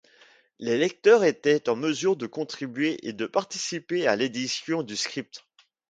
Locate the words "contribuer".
2.25-2.97